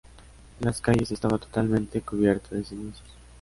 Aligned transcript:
Las 0.61 0.81
calles 0.81 1.11
estaba 1.11 1.37
totalmente 1.37 2.01
cubierta 2.01 2.55
de 2.55 2.63
cenizas. 2.65 3.03